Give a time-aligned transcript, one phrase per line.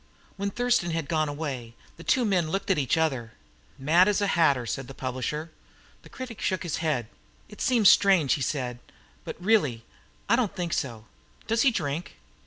[0.35, 3.33] When Thurston had gone away the two men looked at each other.
[3.77, 5.51] "Mad as a hatter!" said the publisher.
[6.01, 7.05] The critic shook his head.
[7.47, 8.79] "It seems strange," he said;
[9.23, 9.83] "but, really,
[10.27, 11.05] I don't think so.
[11.45, 12.17] Does he drink?"